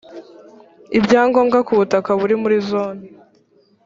ibya 0.97 1.21
ngombwa 1.27 1.59
ku 1.67 1.73
butaka 1.79 2.11
buri 2.19 2.35
muri 2.41 2.57
zone 2.69 3.03